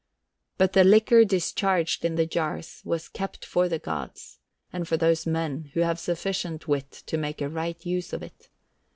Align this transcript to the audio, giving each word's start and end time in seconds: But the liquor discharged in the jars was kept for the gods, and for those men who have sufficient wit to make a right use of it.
But 0.57 0.73
the 0.73 0.83
liquor 0.83 1.23
discharged 1.23 2.03
in 2.03 2.15
the 2.15 2.25
jars 2.25 2.81
was 2.83 3.07
kept 3.07 3.45
for 3.45 3.69
the 3.69 3.77
gods, 3.77 4.39
and 4.73 4.87
for 4.87 4.97
those 4.97 5.27
men 5.27 5.69
who 5.75 5.81
have 5.81 5.99
sufficient 5.99 6.67
wit 6.67 6.89
to 7.05 7.19
make 7.19 7.39
a 7.39 7.47
right 7.47 7.85
use 7.85 8.11
of 8.11 8.23
it. 8.23 8.49